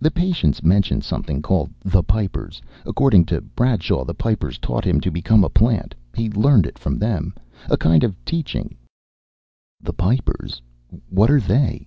[0.00, 2.60] "The patients mentioned something called The Pipers.
[2.84, 5.94] According to Bradshaw, the Pipers taught him to become a plant.
[6.16, 7.32] He learned it from them,
[7.70, 8.76] a kind of teaching."
[9.80, 10.60] "The Pipers.
[11.10, 11.86] What are they?"